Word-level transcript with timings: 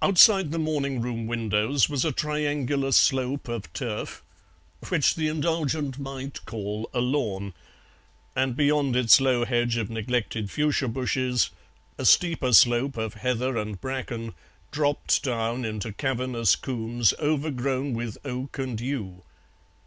Outside 0.00 0.50
the 0.50 0.58
morning 0.58 1.02
room 1.02 1.26
windows 1.26 1.86
was 1.86 2.06
a 2.06 2.10
triangular 2.10 2.90
slope 2.90 3.48
of 3.48 3.70
turf, 3.74 4.22
which 4.88 5.14
the 5.14 5.28
indulgent 5.28 5.98
might 5.98 6.42
call 6.46 6.88
a 6.94 7.00
lawn, 7.02 7.52
and 8.34 8.56
beyond 8.56 8.96
its 8.96 9.20
low 9.20 9.44
hedge 9.44 9.76
of 9.76 9.90
neglected 9.90 10.50
fuchsia 10.50 10.88
bushes 10.88 11.50
a 11.98 12.06
steeper 12.06 12.54
slope 12.54 12.96
of 12.96 13.12
heather 13.12 13.58
and 13.58 13.78
bracken 13.78 14.32
dropped 14.70 15.22
down 15.22 15.66
into 15.66 15.92
cavernous 15.92 16.56
combes 16.56 17.12
overgrown 17.20 17.92
with 17.92 18.16
oak 18.24 18.58
and 18.58 18.80
yew. 18.80 19.22